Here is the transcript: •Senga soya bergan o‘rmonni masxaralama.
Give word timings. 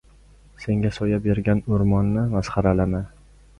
•Senga 0.63 0.91
soya 0.99 1.19
bergan 1.27 1.63
o‘rmonni 1.77 2.25
masxaralama. 2.35 3.07